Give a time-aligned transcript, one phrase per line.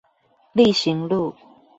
[0.53, 1.35] 力行路